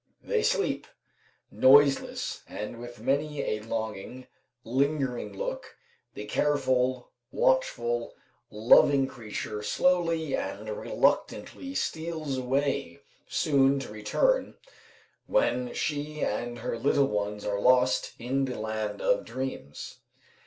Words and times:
They 0.23 0.41
sleep. 0.41 0.87
Noiseless, 1.51 2.41
and 2.47 2.79
with 2.79 2.99
many 2.99 3.43
a 3.43 3.59
longing, 3.59 4.25
lingering 4.63 5.31
look, 5.37 5.77
the 6.15 6.25
careful, 6.25 7.11
watchful, 7.31 8.15
loving 8.49 9.05
creature 9.05 9.61
slowly 9.61 10.35
and 10.35 10.67
reluctantly 10.67 11.75
steals 11.75 12.39
away; 12.39 13.01
soon 13.27 13.77
to 13.77 13.91
return, 13.91 14.55
when 15.27 15.71
she 15.75 16.21
and 16.21 16.57
her 16.57 16.79
little 16.79 17.05
ones 17.05 17.45
are 17.45 17.59
lost 17.59 18.13
"in 18.17 18.45
the 18.45 18.57
land 18.59 19.03
of 19.03 19.23
dreams." 19.23 19.99